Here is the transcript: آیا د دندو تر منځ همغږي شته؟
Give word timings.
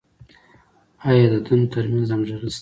آیا 1.07 1.25
د 1.31 1.35
دندو 1.45 1.67
تر 1.73 1.85
منځ 1.91 2.07
همغږي 2.13 2.35
شته؟ 2.53 2.59